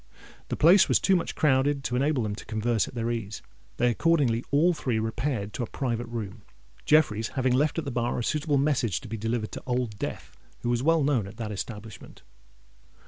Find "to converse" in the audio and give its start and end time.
2.33-2.87